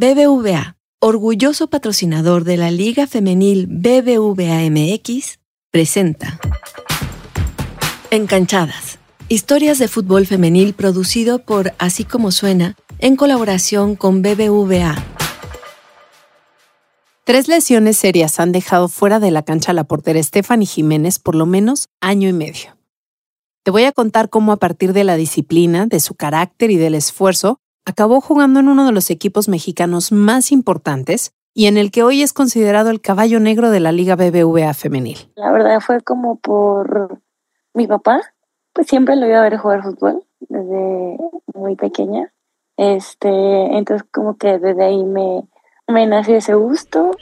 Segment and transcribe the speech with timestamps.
[0.00, 5.40] BBVA, orgulloso patrocinador de la Liga Femenil BBVA MX,
[5.72, 6.38] presenta
[8.12, 14.94] Encanchadas, historias de fútbol femenil producido por Así como suena, en colaboración con BBVA.
[17.24, 21.34] Tres lesiones serias han dejado fuera de la cancha a la portera Stephanie Jiménez por
[21.34, 22.76] lo menos año y medio.
[23.64, 26.94] Te voy a contar cómo a partir de la disciplina, de su carácter y del
[26.94, 27.58] esfuerzo,
[27.88, 32.22] acabó jugando en uno de los equipos mexicanos más importantes y en el que hoy
[32.22, 35.30] es considerado el caballo negro de la Liga BBVA femenil.
[35.36, 37.18] La verdad fue como por
[37.72, 38.20] mi papá,
[38.74, 41.16] pues siempre lo iba a ver jugar fútbol desde
[41.54, 42.30] muy pequeña.
[42.76, 43.28] Este,
[43.76, 45.48] entonces como que desde ahí me,
[45.88, 47.12] me nació ese gusto.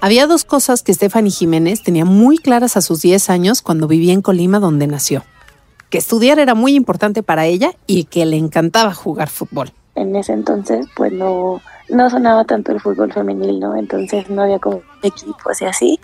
[0.00, 4.14] Había dos cosas que Stephanie Jiménez tenía muy claras a sus 10 años cuando vivía
[4.14, 5.24] en Colima donde nació
[5.90, 9.72] que estudiar era muy importante para ella y que le encantaba jugar fútbol.
[9.96, 13.76] En ese entonces, pues no, no sonaba tanto el fútbol femenil, ¿no?
[13.76, 16.00] Entonces no había como equipos y así.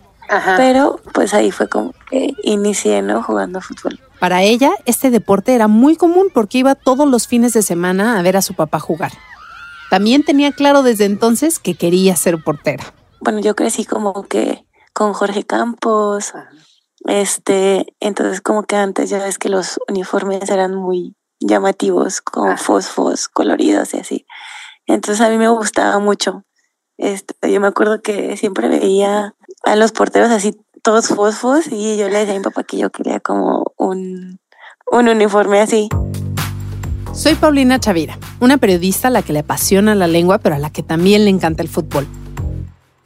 [0.56, 3.22] Pero pues ahí fue como que inicié, ¿no?
[3.22, 4.00] Jugando fútbol.
[4.18, 8.22] Para ella, este deporte era muy común porque iba todos los fines de semana a
[8.22, 9.12] ver a su papá jugar.
[9.88, 12.84] También tenía claro desde entonces que quería ser portera.
[13.20, 16.32] Bueno, yo crecí como que con Jorge Campos,
[17.06, 23.28] este, entonces como que antes ya ves que los uniformes eran muy llamativos, con fosfos
[23.28, 24.26] coloridos y así.
[24.86, 26.44] Entonces a mí me gustaba mucho.
[26.98, 29.34] Este, yo me acuerdo que siempre veía
[29.64, 32.90] a los porteros así todos fosfos y yo le decía a mi papá que yo
[32.90, 34.38] quería como un,
[34.90, 35.88] un uniforme así.
[37.12, 40.70] Soy Paulina Chavira, una periodista a la que le apasiona la lengua, pero a la
[40.70, 42.06] que también le encanta el fútbol.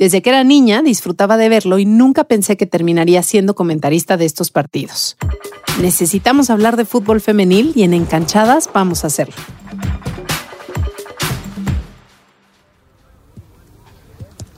[0.00, 4.24] Desde que era niña disfrutaba de verlo y nunca pensé que terminaría siendo comentarista de
[4.24, 5.18] estos partidos.
[5.82, 9.34] Necesitamos hablar de fútbol femenil y en Encanchadas vamos a hacerlo.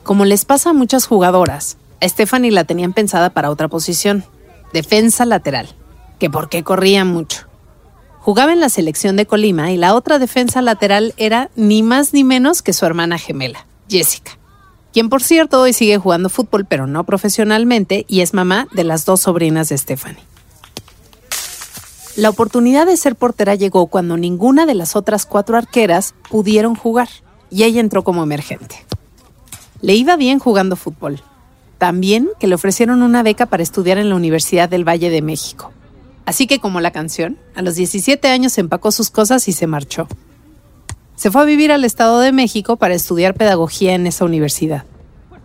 [0.05, 4.25] Como les pasa a muchas jugadoras, a Stephanie la tenían pensada para otra posición,
[4.73, 5.75] defensa lateral,
[6.21, 7.49] que porque corría mucho.
[8.21, 12.23] Jugaba en la selección de Colima y la otra defensa lateral era ni más ni
[12.23, 14.39] menos que su hermana gemela, Jessica
[14.93, 19.05] quien por cierto hoy sigue jugando fútbol pero no profesionalmente y es mamá de las
[19.05, 20.23] dos sobrinas de Stephanie.
[22.15, 27.09] La oportunidad de ser portera llegó cuando ninguna de las otras cuatro arqueras pudieron jugar
[27.51, 28.85] y ella entró como emergente.
[29.81, 31.23] Le iba bien jugando fútbol.
[31.79, 35.73] También que le ofrecieron una beca para estudiar en la Universidad del Valle de México.
[36.27, 40.07] Así que como la canción, a los 17 años empacó sus cosas y se marchó.
[41.15, 44.85] Se fue a vivir al Estado de México para estudiar pedagogía en esa universidad.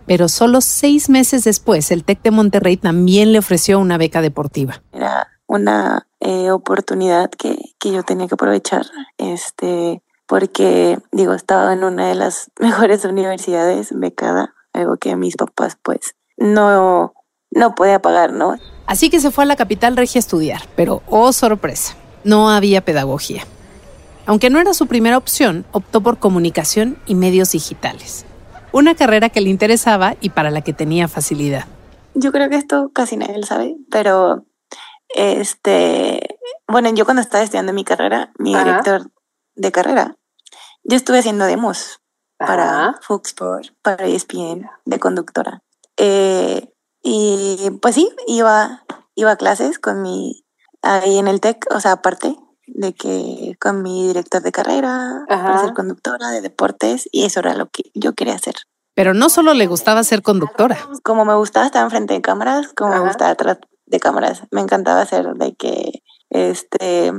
[0.06, 4.82] Pero solo seis meses después, el TEC de Monterrey también le ofreció una beca deportiva.
[4.92, 8.86] Era una eh, oportunidad que, que, yo tenía que aprovechar,
[9.18, 15.76] este, porque, digo, estaba en una de las mejores universidades becada, algo que mis papás,
[15.82, 17.12] pues, no,
[17.50, 18.56] no podía pagar, ¿no?
[18.86, 22.82] Así que se fue a la capital regia a estudiar, pero, oh sorpresa, no había
[22.82, 23.44] pedagogía.
[24.28, 28.26] Aunque no era su primera opción, optó por comunicación y medios digitales,
[28.72, 31.64] una carrera que le interesaba y para la que tenía facilidad.
[32.12, 34.44] Yo creo que esto casi nadie lo sabe, pero
[35.08, 36.20] este,
[36.66, 39.10] bueno, yo cuando estaba estudiando mi carrera, mi director
[39.54, 40.18] de carrera,
[40.84, 42.02] yo estuve haciendo demos
[42.36, 45.62] para Fox Sport, para ESPN, de conductora.
[45.96, 46.70] Eh,
[47.02, 48.84] y pues sí, iba,
[49.14, 50.44] iba a clases con mi,
[50.82, 52.36] ahí en el TEC, o sea, aparte,
[52.78, 57.54] de que con mi director de carrera, para ser conductora de deportes, y eso era
[57.54, 58.54] lo que yo quería hacer.
[58.94, 60.78] Pero no solo le gustaba ser conductora.
[61.02, 64.42] Como me gustaba estar enfrente de cámaras, como me gustaba atrás de cámaras.
[64.50, 67.12] Me encantaba hacer de que este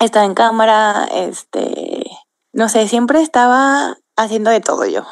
[0.00, 2.04] estaba en cámara, este
[2.52, 5.04] no sé, siempre estaba haciendo de todo yo.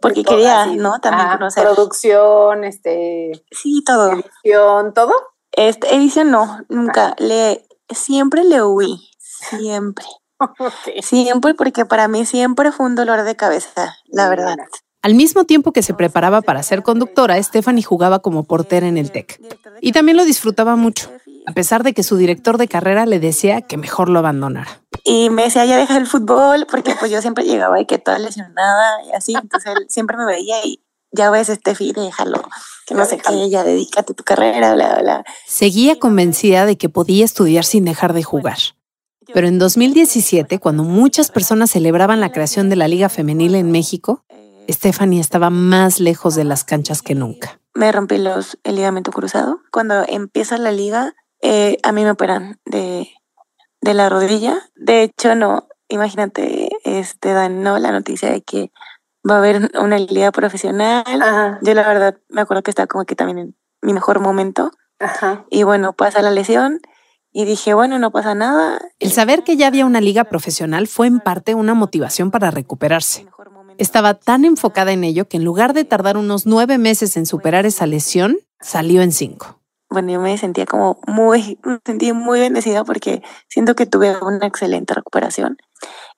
[0.00, 0.98] Porque quería, ¿no?
[1.00, 1.64] También conocer.
[1.64, 3.32] Producción, este.
[3.50, 4.12] Sí, todo.
[4.12, 5.12] Edición, todo.
[5.52, 7.14] Este, edición no, nunca.
[7.18, 9.10] Le, siempre le huí
[9.50, 10.04] Siempre.
[11.02, 14.56] Siempre, porque para mí siempre fue un dolor de cabeza, la verdad.
[15.02, 19.10] Al mismo tiempo que se preparaba para ser conductora, Stephanie jugaba como portera en el
[19.10, 19.38] TEC.
[19.82, 21.10] Y también lo disfrutaba mucho,
[21.46, 24.80] a pesar de que su director de carrera le decía que mejor lo abandonara.
[25.04, 28.18] Y me decía, ya deja el fútbol, porque pues yo siempre llegaba y que toda
[28.18, 29.34] lesionada y así.
[29.34, 30.82] Entonces él siempre me veía y
[31.12, 32.42] ya ves, Steffi, déjalo,
[32.86, 35.24] que no sé qué, ya dedícate a tu carrera, bla, bla.
[35.46, 38.56] Seguía convencida de que podía estudiar sin dejar de jugar.
[39.32, 44.24] Pero en 2017, cuando muchas personas celebraban la creación de la Liga Femenil en México,
[44.68, 47.60] Stephanie estaba más lejos de las canchas que nunca.
[47.74, 49.60] Me rompí los, el ligamento cruzado.
[49.72, 53.08] Cuando empieza la liga, eh, a mí me operan de,
[53.80, 54.58] de la rodilla.
[54.76, 57.78] De hecho, no, imagínate, este, dan ¿no?
[57.78, 58.70] la noticia de que
[59.28, 61.04] va a haber una liga profesional.
[61.06, 61.58] Ajá.
[61.62, 64.70] Yo la verdad me acuerdo que estaba como que también en mi mejor momento.
[65.00, 65.44] Ajá.
[65.50, 66.80] Y bueno, pasa la lesión
[67.36, 68.80] y dije, bueno, no pasa nada.
[69.00, 73.26] El saber que ya había una liga profesional fue en parte una motivación para recuperarse.
[73.76, 77.66] Estaba tan enfocada en ello que en lugar de tardar unos nueve meses en superar
[77.66, 79.60] esa lesión, salió en cinco.
[79.90, 84.46] Bueno, yo me sentía como muy, me sentí muy bendecida porque siento que tuve una
[84.46, 85.56] excelente recuperación.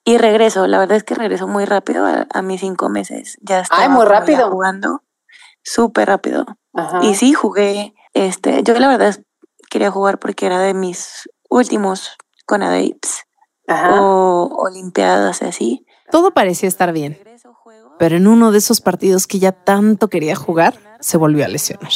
[0.04, 3.38] Y regreso, la verdad es que regreso muy rápido a, a mis cinco meses.
[3.40, 4.50] Ya estaba Ay, muy rápido.
[4.50, 5.02] jugando
[5.62, 6.44] súper rápido.
[6.74, 7.00] Ajá.
[7.02, 7.94] Y sí, jugué.
[8.12, 9.22] Este, yo la verdad es-
[9.70, 12.16] quería jugar porque era de mis últimos
[12.46, 13.24] Conadapes
[13.68, 15.86] o Olimpiadas y así.
[16.10, 17.18] Todo parecía estar bien,
[17.98, 21.92] pero en uno de esos partidos que ya tanto quería jugar, se volvió a lesionar.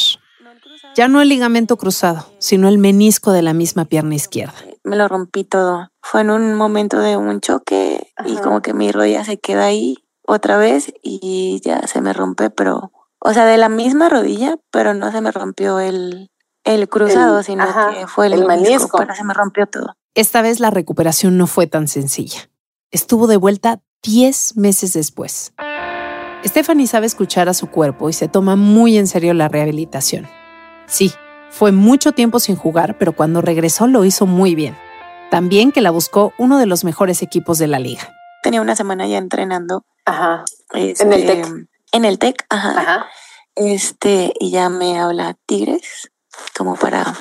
[0.95, 4.55] Ya no el ligamento cruzado, sino el menisco de la misma pierna izquierda.
[4.83, 5.89] me lo rompí todo.
[6.01, 9.95] Fue en un momento de un choque y como que mi rodilla se queda ahí
[10.27, 14.93] otra vez y ya se me rompe, pero, o sea, de la misma rodilla, pero
[14.93, 16.31] no se me rompió el,
[16.63, 18.97] el cruzado, El- sino ajá, que fue el, el menisco, menisco.
[18.97, 19.95] pero se me rompió todo.
[20.15, 22.49] Esta vez la recuperación no fue tan sencilla.
[22.91, 25.53] Estuvo de vuelta 10 meses después.
[26.45, 30.27] Stephanie sabe escuchar a su cuerpo y se toma muy en serio la rehabilitación.
[30.87, 31.13] Sí,
[31.49, 34.75] fue mucho tiempo sin jugar, pero cuando regresó lo hizo muy bien.
[35.29, 38.09] También que la buscó uno de los mejores equipos de la liga.
[38.43, 39.85] Tenía una semana ya entrenando.
[40.05, 40.43] Ajá.
[40.73, 41.47] este, el TEC.
[41.93, 42.79] En el TEC, ajá.
[42.81, 43.05] Ajá.
[43.55, 46.10] Este, y ya me habla Tigres,
[46.57, 47.15] como para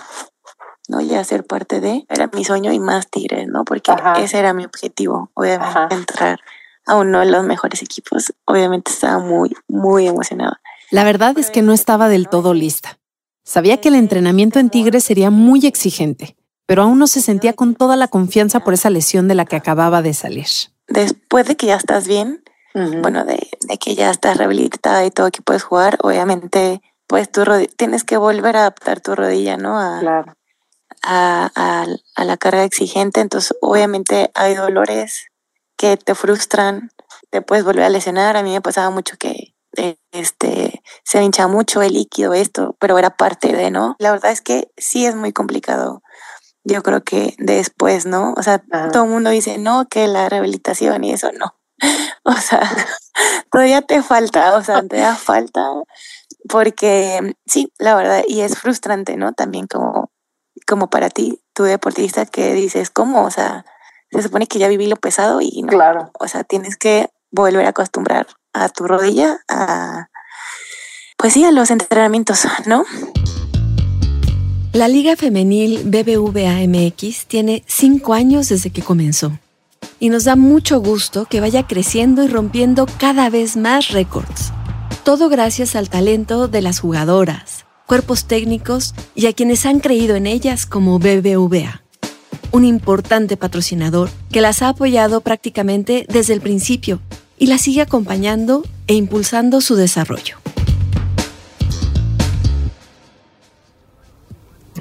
[0.88, 3.64] no ya ser parte de, era mi sueño y más Tigres, ¿no?
[3.64, 4.20] Porque Ajá.
[4.20, 5.88] ese era mi objetivo, obviamente, Ajá.
[5.90, 6.40] entrar
[6.86, 8.32] a uno de los mejores equipos.
[8.44, 10.60] Obviamente estaba muy, muy emocionada.
[10.90, 12.98] La verdad es que no estaba del todo lista.
[13.44, 16.36] Sabía que el entrenamiento en Tigres sería muy exigente,
[16.66, 19.56] pero aún no se sentía con toda la confianza por esa lesión de la que
[19.56, 20.46] acababa de salir.
[20.88, 22.42] Después de que ya estás bien,
[22.74, 26.80] bueno, de, de que ya estás rehabilitada y todo que puedes jugar, obviamente,
[27.10, 27.42] pues tu
[27.76, 29.80] tienes que volver a adaptar tu rodilla, ¿no?
[29.80, 30.32] A, Claro.
[31.02, 33.20] a, a- a la carga exigente.
[33.20, 35.26] Entonces, obviamente hay dolores
[35.76, 36.92] que te frustran,
[37.30, 38.36] te puedes volver a lesionar.
[38.36, 42.96] A mí me pasaba mucho que eh, este, se hincha mucho el líquido, esto, pero
[42.96, 43.96] era parte de, ¿no?
[43.98, 46.02] La verdad es que sí es muy complicado.
[46.62, 48.34] Yo creo que después, ¿no?
[48.36, 48.90] O sea, Ajá.
[48.92, 51.56] todo el mundo dice, no, que la rehabilitación y eso no.
[52.24, 52.60] O sea,
[53.50, 55.66] todavía te falta, o sea, te da falta
[56.50, 59.32] porque sí, la verdad, y es frustrante, ¿no?
[59.32, 60.10] También como,
[60.66, 63.24] como para ti, tu deportista, que dices, ¿cómo?
[63.24, 63.64] O sea,
[64.10, 65.68] se supone que ya viví lo pesado y no.
[65.68, 66.10] Claro.
[66.18, 70.08] O sea, tienes que volver a acostumbrar a tu rodilla a,
[71.16, 72.84] pues sí, a los entrenamientos, ¿no?
[74.72, 79.32] La Liga Femenil BBVA MX tiene cinco años desde que comenzó.
[79.98, 84.52] Y nos da mucho gusto que vaya creciendo y rompiendo cada vez más récords.
[85.04, 90.26] Todo gracias al talento de las jugadoras, cuerpos técnicos y a quienes han creído en
[90.26, 91.82] ellas como BBVA.
[92.52, 97.00] Un importante patrocinador que las ha apoyado prácticamente desde el principio
[97.38, 100.36] y las sigue acompañando e impulsando su desarrollo.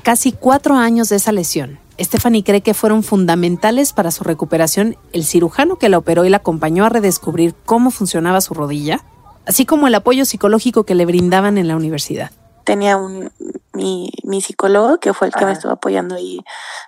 [0.03, 5.23] Casi cuatro años de esa lesión, Stephanie cree que fueron fundamentales para su recuperación el
[5.23, 9.03] cirujano que la operó y la acompañó a redescubrir cómo funcionaba su rodilla,
[9.45, 12.31] así como el apoyo psicológico que le brindaban en la universidad.
[12.63, 13.31] Tenía un,
[13.73, 16.41] mi, mi psicólogo que fue el que me estuvo apoyando ahí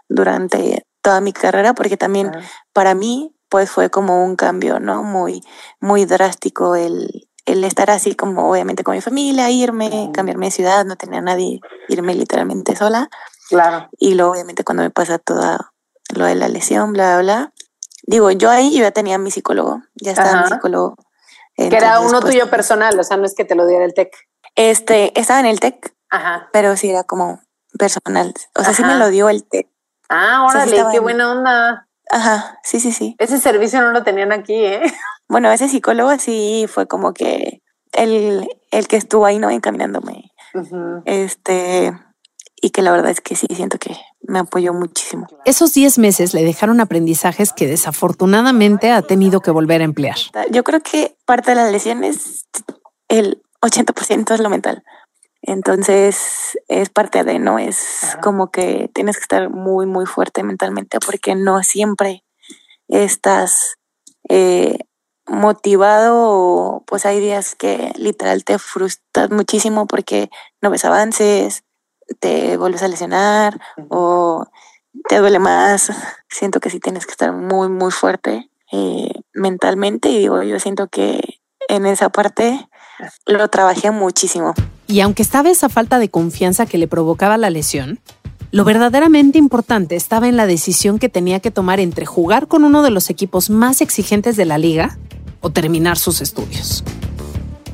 [0.10, 2.48] durante toda mi carrera, porque también Ajá.
[2.74, 5.04] para mí, pues fue como un cambio, ¿no?
[5.04, 5.44] Muy,
[5.80, 10.86] muy drástico el, el estar así como obviamente con mi familia, irme, cambiarme de ciudad,
[10.86, 13.10] no tener a nadie, irme literalmente sola.
[13.50, 13.90] Claro.
[13.98, 15.74] Y luego obviamente cuando me pasa toda
[16.16, 17.54] lo de la lesión, bla, bla, bla.
[18.04, 20.60] Digo, yo ahí yo ya tenía mi psicólogo, ya estaba mi Ajá.
[21.56, 23.94] Que era uno pues, tuyo personal, o sea, no es que te lo diera el
[23.94, 24.12] TEC.
[24.56, 26.50] Este, estaba en el TEC, Ajá.
[26.54, 27.42] pero sí era como
[27.78, 28.34] personal.
[28.56, 29.00] O sea, sí me Ajá.
[29.00, 29.68] lo dio el TEC.
[30.10, 31.88] Ah, O sea, sí órale, qué en- buena onda.
[32.10, 33.16] Ajá, sí, sí, sí.
[33.20, 34.82] Ese servicio no lo tenían aquí, ¿eh?
[35.30, 37.62] Bueno, ese psicólogo sí fue como que
[37.94, 39.50] el, el que estuvo ahí, ¿no?
[39.50, 40.30] Encaminándome.
[40.54, 41.04] Ujú.
[41.06, 41.94] Este,
[42.62, 45.28] y que la verdad es que sí, siento que me apoyó muchísimo.
[45.46, 50.18] Esos 10 meses le dejaron aprendizajes que desafortunadamente ha tenido que volver a emplear.
[50.52, 52.48] Yo creo que parte de las lesiones,
[53.08, 54.84] el 80% es lo mental.
[55.42, 57.58] Entonces, es parte de, ¿no?
[57.58, 58.22] Es Ajá.
[58.22, 62.24] como que tienes que estar muy, muy fuerte mentalmente porque no siempre
[62.88, 63.78] estás
[64.30, 64.78] eh,
[65.28, 70.30] motivado pues hay días que literal te frustras muchísimo porque
[70.62, 71.64] no ves avances,
[72.20, 74.46] te vuelves a lesionar o
[75.08, 75.92] te duele más.
[76.30, 80.88] Siento que sí tienes que estar muy, muy fuerte eh, mentalmente y digo, yo siento
[80.88, 82.68] que en esa parte
[83.26, 84.54] lo trabajé muchísimo.
[84.88, 88.00] Y aunque estaba esa falta de confianza que le provocaba la lesión,
[88.52, 92.84] lo verdaderamente importante estaba en la decisión que tenía que tomar entre jugar con uno
[92.84, 94.98] de los equipos más exigentes de la liga
[95.40, 96.84] o terminar sus estudios.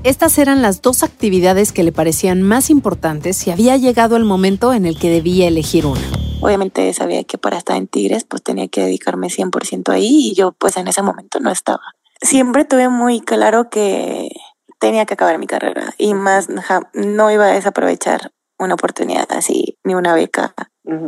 [0.07, 4.71] Estas eran las dos actividades que le parecían más importantes y había llegado el momento
[4.71, 5.99] en el que debía elegir una.
[6.39, 10.53] Obviamente sabía que para estar en Tigres pues tenía que dedicarme 100% ahí y yo
[10.53, 11.81] pues en ese momento no estaba.
[12.21, 14.29] Siempre tuve muy claro que
[14.79, 16.47] tenía que acabar mi carrera y más
[16.93, 20.55] no iba a desaprovechar una oportunidad así, ni una beca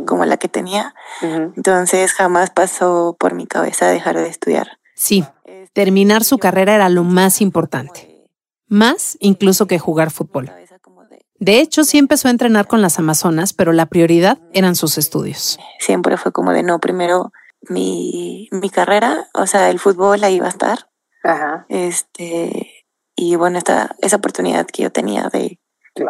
[0.06, 0.94] como la que tenía.
[1.22, 4.78] Entonces jamás pasó por mi cabeza dejar de estudiar.
[4.94, 5.24] Sí,
[5.72, 8.09] terminar su carrera era lo más importante.
[8.70, 10.50] Más incluso que jugar fútbol.
[11.38, 15.58] De hecho, sí empezó a entrenar con las Amazonas, pero la prioridad eran sus estudios.
[15.78, 17.32] Siempre fue como de no, primero
[17.68, 20.88] mi, mi carrera, o sea, el fútbol ahí iba a estar.
[21.22, 21.66] Ajá.
[21.68, 25.58] Este, y bueno, esta, esa oportunidad que yo tenía de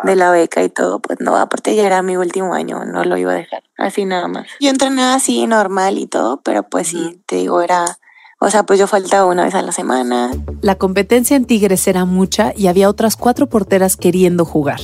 [0.05, 3.17] de la beca y todo, pues no, aparte ya era mi último año, no lo
[3.17, 4.47] iba a dejar así nada más.
[4.61, 7.99] Yo entrenaba así normal y todo, pero pues sí, te digo, era,
[8.43, 10.31] o sea, pues yo faltaba una vez a la semana.
[10.63, 14.81] La competencia en Tigres era mucha y había otras cuatro porteras queriendo jugar.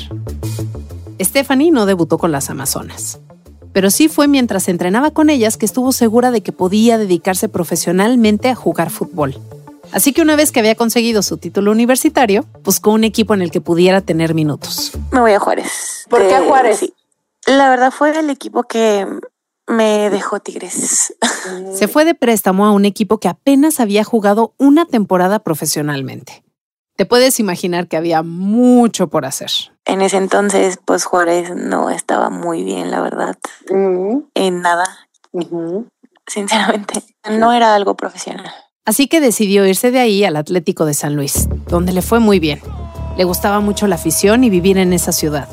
[1.18, 3.18] Stephanie no debutó con las Amazonas.
[3.72, 8.50] Pero sí fue mientras entrenaba con ellas que estuvo segura de que podía dedicarse profesionalmente
[8.50, 9.38] a jugar fútbol.
[9.90, 13.50] Así que una vez que había conseguido su título universitario, buscó un equipo en el
[13.50, 14.92] que pudiera tener minutos.
[15.12, 16.04] Me voy a Juárez.
[16.10, 16.92] ¿Por qué a Juárez?
[17.46, 19.06] La verdad fue el equipo que
[19.66, 21.14] me dejó Tigres.
[21.74, 26.44] Se fue de préstamo a un equipo que apenas había jugado una temporada profesionalmente.
[26.96, 29.50] Te puedes imaginar que había mucho por hacer.
[29.84, 33.36] En ese entonces, pues Juárez no estaba muy bien, la verdad.
[33.68, 35.08] En nada.
[36.26, 38.50] Sinceramente, no era algo profesional.
[38.86, 42.38] Así que decidió irse de ahí al Atlético de San Luis, donde le fue muy
[42.38, 42.60] bien.
[43.18, 45.48] Le gustaba mucho la afición y vivir en esa ciudad.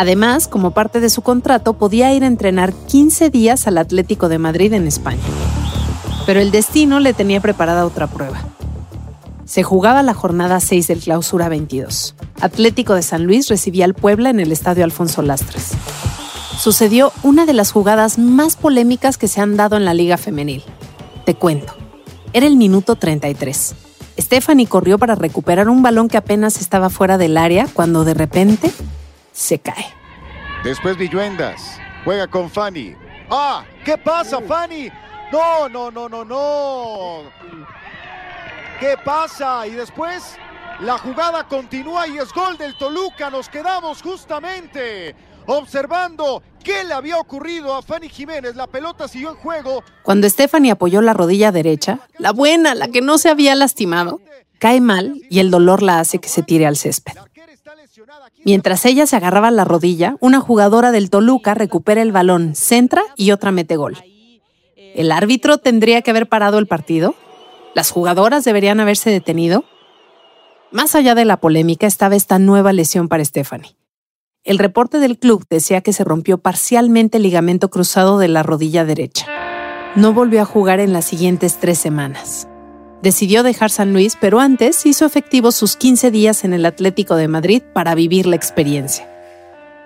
[0.00, 4.38] Además, como parte de su contrato, podía ir a entrenar 15 días al Atlético de
[4.38, 5.20] Madrid en España.
[6.24, 8.40] Pero el destino le tenía preparada otra prueba.
[9.44, 12.14] Se jugaba la jornada 6 del Clausura 22.
[12.40, 15.72] Atlético de San Luis recibía al Puebla en el Estadio Alfonso Lastres.
[16.58, 20.62] Sucedió una de las jugadas más polémicas que se han dado en la Liga Femenil.
[21.26, 21.74] Te cuento.
[22.32, 23.74] Era el minuto 33.
[24.18, 28.72] Stephanie corrió para recuperar un balón que apenas estaba fuera del área cuando de repente
[29.32, 29.86] se cae.
[30.64, 32.94] Después Villuendas juega con Fanny.
[33.30, 33.64] ¡Ah!
[33.84, 34.90] ¿Qué pasa, Fanny?
[35.32, 37.22] No, no, no, no, no.
[38.78, 39.66] ¿Qué pasa?
[39.66, 40.36] Y después
[40.80, 43.30] la jugada continúa y es gol del Toluca.
[43.30, 45.14] Nos quedamos justamente
[45.46, 48.56] observando qué le había ocurrido a Fanny Jiménez.
[48.56, 49.84] La pelota siguió en juego.
[50.02, 54.20] Cuando Stephanie apoyó la rodilla derecha, la buena, la que no se había lastimado,
[54.58, 57.14] cae mal y el dolor la hace que se tire al césped.
[58.44, 63.30] Mientras ella se agarraba la rodilla, una jugadora del Toluca recupera el balón, centra y
[63.32, 63.98] otra mete gol.
[64.76, 67.14] ¿El árbitro tendría que haber parado el partido?
[67.74, 69.64] ¿Las jugadoras deberían haberse detenido?
[70.72, 73.76] Más allá de la polémica estaba esta nueva lesión para Stephanie.
[74.42, 78.84] El reporte del club decía que se rompió parcialmente el ligamento cruzado de la rodilla
[78.84, 79.26] derecha.
[79.96, 82.48] No volvió a jugar en las siguientes tres semanas.
[83.02, 87.28] Decidió dejar San Luis, pero antes hizo efectivos sus 15 días en el Atlético de
[87.28, 89.08] Madrid para vivir la experiencia.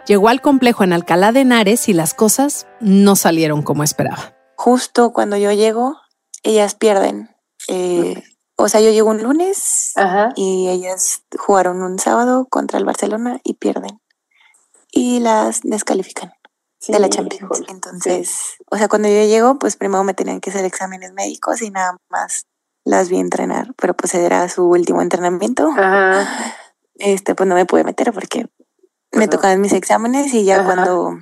[0.07, 4.35] Llegó al complejo en Alcalá de Henares y las cosas no salieron como esperaba.
[4.57, 5.97] Justo cuando yo llego,
[6.43, 7.31] ellas pierden.
[7.69, 8.21] Eh,
[8.57, 9.95] o sea, yo llego un lunes
[10.35, 14.01] y ellas jugaron un sábado contra el Barcelona y pierden
[14.91, 16.33] y las descalifican
[16.87, 17.63] de la Champions.
[17.69, 21.71] Entonces, o sea, cuando yo llego, pues primero me tenían que hacer exámenes médicos y
[21.71, 22.47] nada más
[22.85, 25.71] las vi entrenar, pero pues era su último entrenamiento.
[26.97, 28.47] Este, pues no me pude meter porque
[29.13, 31.19] me tocaban mis exámenes y ya cuando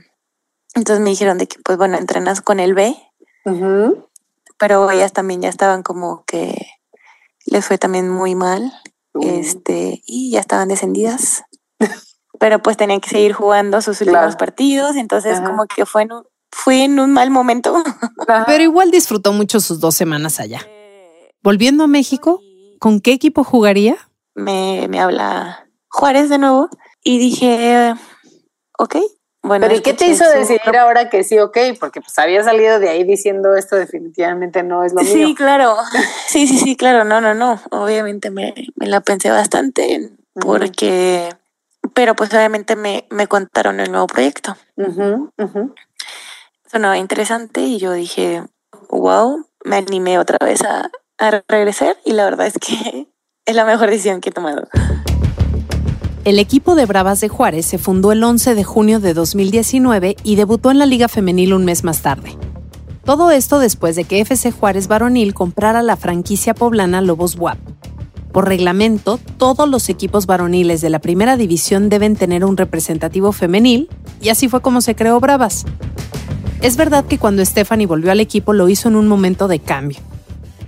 [0.75, 2.97] entonces me dijeron de que pues bueno, entrenas con el B.
[4.59, 6.55] Pero ellas también ya estaban como que
[7.47, 8.73] les fue también muy mal.
[9.21, 11.45] Este, y ya estaban descendidas.
[12.43, 16.25] pero pues tenían que seguir jugando sus últimos partidos, entonces como que fue en, un,
[16.51, 17.81] fue en un mal momento.
[18.47, 20.67] Pero igual disfrutó mucho sus dos semanas allá.
[21.43, 22.41] Volviendo a México,
[22.79, 23.97] ¿con qué equipo jugaría?
[24.35, 26.69] Me, me habla Juárez de nuevo
[27.03, 27.95] y dije,
[28.79, 28.97] ok.
[29.45, 31.59] Bueno, ¿Pero y qué te hizo decidir ahora que sí, ok?
[31.81, 35.13] Porque pues había salido de ahí diciendo esto definitivamente no es lo mío.
[35.13, 35.77] Sí, claro.
[36.29, 37.05] Sí, sí, sí, claro.
[37.05, 37.61] No, no, no.
[37.71, 41.29] Obviamente me, me la pensé bastante porque
[41.95, 44.57] pero pues obviamente me, me contaron el nuevo proyecto.
[46.71, 48.43] Sonaba interesante y yo dije,
[48.89, 50.91] wow, me animé otra vez a,
[51.23, 53.09] a regresar y la verdad es que
[53.47, 54.69] es la mejor decisión que he tomado.
[56.25, 60.37] El equipo de Bravas de Juárez se fundó el 11 de junio de 2019 y
[60.37, 62.37] debutó en la Liga Femenil un mes más tarde.
[63.05, 67.59] Todo esto después de que FC Juárez Varonil comprara la franquicia poblana Lobos WAP.
[68.33, 73.91] Por reglamento, todos los equipos varoniles de la primera división deben tener un representativo femenil,
[74.21, 75.65] y así fue como se creó Bravas.
[76.63, 79.99] Es verdad que cuando Stephanie volvió al equipo lo hizo en un momento de cambio.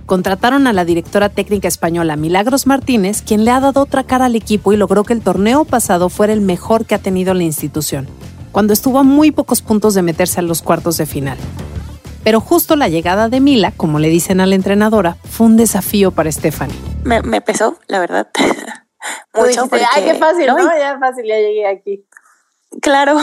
[0.05, 4.35] Contrataron a la directora técnica española Milagros Martínez, quien le ha dado otra cara al
[4.35, 8.07] equipo y logró que el torneo pasado fuera el mejor que ha tenido la institución,
[8.51, 11.39] cuando estuvo a muy pocos puntos de meterse a los cuartos de final.
[12.23, 16.11] Pero justo la llegada de Mila, como le dicen a la entrenadora, fue un desafío
[16.11, 16.77] para Stephanie.
[17.03, 18.29] Me, me pesó, la verdad.
[19.33, 19.85] Mucho dijiste, porque...
[19.91, 20.57] Ay, qué fácil, ¿no?
[20.57, 22.05] Ya fácil, ya llegué aquí.
[22.81, 23.17] Claro.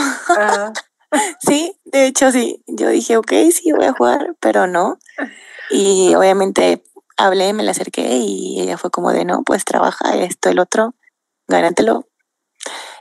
[1.39, 2.61] sí, de hecho sí.
[2.67, 4.97] Yo dije, ok, sí, voy a jugar, pero no.
[5.69, 6.83] Y obviamente
[7.17, 10.95] hablé, me la acerqué y ella fue como de, no, pues trabaja esto, el otro,
[11.47, 12.07] gánatelo.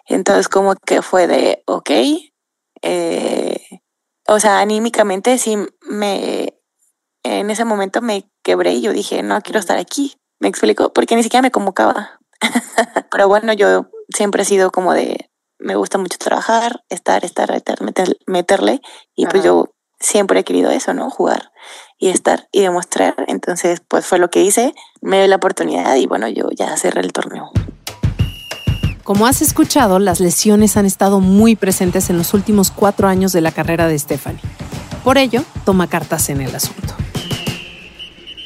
[0.06, 1.90] Entonces como que fue de, ok,
[2.82, 3.60] eh,
[4.26, 6.58] o sea, anímicamente sí me,
[7.22, 10.16] en ese momento me quebré y yo dije, no quiero estar aquí.
[10.40, 12.18] Me explico, porque ni siquiera me convocaba.
[13.10, 17.50] Pero bueno, yo siempre he sido como de, me gusta mucho trabajar, estar, estar,
[17.80, 18.80] meter, meterle.
[19.14, 19.71] Y pues yo
[20.02, 21.08] siempre he querido eso, ¿no?
[21.08, 21.52] Jugar
[21.98, 23.14] y estar y demostrar.
[23.28, 24.74] Entonces, pues fue lo que hice.
[25.00, 27.50] Me dio la oportunidad y bueno, yo ya cerré el torneo.
[29.04, 33.40] Como has escuchado, las lesiones han estado muy presentes en los últimos cuatro años de
[33.40, 34.40] la carrera de Stephanie.
[35.02, 36.94] Por ello, toma cartas en el asunto.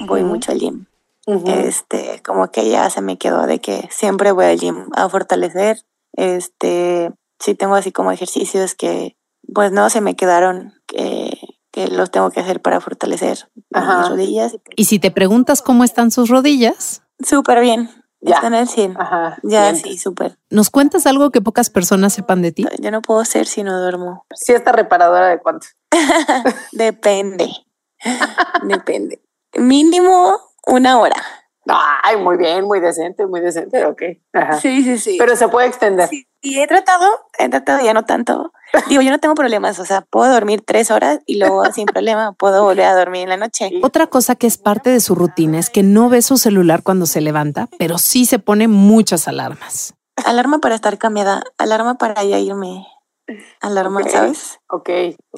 [0.06, 0.86] Voy mucho al gym.
[1.26, 5.84] Este, como que ya se me quedó de que siempre voy al gym a fortalecer.
[6.12, 9.16] Este, sí tengo así como ejercicios que,
[9.52, 11.36] pues no, se me quedaron que,
[11.76, 14.56] que los tengo que hacer para fortalecer mis rodillas.
[14.76, 17.90] Y si te preguntas cómo están sus rodillas, súper bien.
[18.22, 18.36] Ya.
[18.36, 18.96] Está en el 100.
[18.98, 19.36] Ajá.
[19.42, 20.38] Ya, sí, súper.
[20.48, 22.66] ¿Nos cuentas algo que pocas personas sepan de ti?
[22.78, 24.24] Yo no puedo ser si no duermo.
[24.34, 25.66] Sí, esta reparadora de cuánto.
[26.72, 27.50] Depende.
[28.62, 29.20] Depende.
[29.58, 31.22] Mínimo una hora.
[31.66, 34.02] Ay, muy bien, muy decente, muy decente, ok.
[34.32, 34.60] Ajá.
[34.60, 35.16] Sí, sí, sí.
[35.18, 36.08] Pero se puede extender.
[36.08, 38.52] Sí, y he tratado, he tratado ya no tanto.
[38.88, 42.32] Digo, yo no tengo problemas, o sea, puedo dormir tres horas y luego sin problema
[42.32, 43.70] puedo volver a dormir en la noche.
[43.82, 47.06] Otra cosa que es parte de su rutina es que no ve su celular cuando
[47.06, 49.94] se levanta, pero sí se pone muchas alarmas.
[50.24, 52.86] Alarma para estar cambiada, alarma para ya irme.
[53.60, 54.60] Alarma, ¿sabes?
[54.70, 54.88] Ok.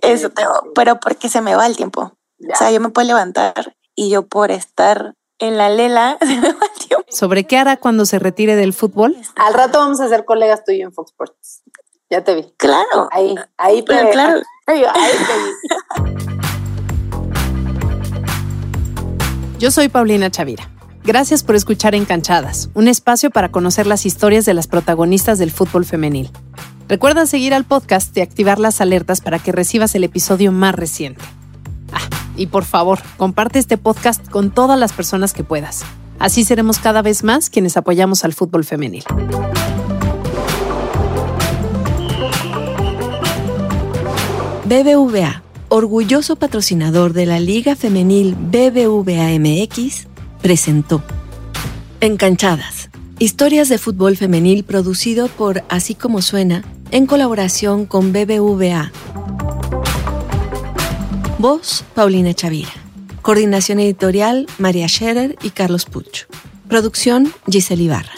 [0.03, 2.12] Eso tengo, pero porque se me va el tiempo.
[2.53, 6.18] O sea, yo me puedo levantar y yo por estar en la lela.
[7.09, 9.16] ¿Sobre qué hará cuando se retire del fútbol?
[9.37, 11.62] Al rato vamos a ser colegas tú y yo en Fox Sports.
[12.11, 12.53] Ya te vi.
[12.57, 13.09] Claro.
[13.11, 14.40] Ahí, ahí pero claro.
[14.66, 15.35] Ahí, te
[16.05, 16.29] vi.
[19.59, 20.70] Yo soy Paulina Chavira.
[21.05, 25.87] Gracias por escuchar Encanchadas, un espacio para conocer las historias de las protagonistas del fútbol
[25.87, 26.31] femenil.
[26.87, 31.22] Recuerda seguir al podcast y activar las alertas para que recibas el episodio más reciente.
[32.38, 35.85] Y por favor, comparte este podcast con todas las personas que puedas.
[36.18, 39.05] Así seremos cada vez más quienes apoyamos al fútbol femenil.
[44.64, 50.09] BBVA, orgulloso patrocinador de la Liga Femenil BBVA MX,
[50.42, 51.03] presentó
[52.01, 58.92] Encanchadas, historias de fútbol femenil producido por Así como suena en colaboración con BBVA.
[61.38, 62.72] Voz, Paulina Chavira.
[63.22, 66.27] Coordinación editorial, María Scherer y Carlos Pucho.
[66.68, 68.12] Producción, Giselle Ibarra.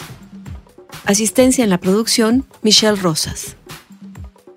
[1.05, 3.57] Asistencia en la producción, Michelle Rosas.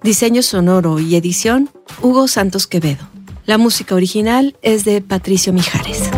[0.03, 1.69] Diseño sonoro y edición,
[2.01, 3.07] Hugo Santos Quevedo.
[3.45, 6.11] La música original es de Patricio Mijares.